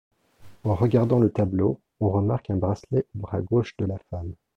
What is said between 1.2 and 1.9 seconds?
tableau,